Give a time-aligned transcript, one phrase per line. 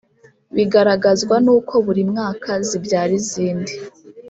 [0.55, 3.73] Bigaragazwa nuko buri mwaka zibyara izindi